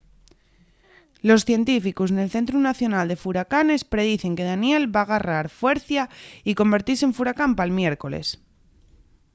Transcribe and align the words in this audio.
los 1.27 1.41
científicos 1.49 2.09
nel 2.15 2.33
centru 2.35 2.57
nacional 2.69 3.05
de 3.07 3.19
furacanes 3.23 3.81
predicen 3.93 4.35
que 4.37 4.47
danielle 4.51 4.91
va 4.95 5.03
garrar 5.13 5.45
fuercia 5.61 6.03
y 6.49 6.57
convertise 6.61 7.03
en 7.05 7.15
furacán 7.17 7.51
pal 7.57 7.71
miércoles 7.79 8.27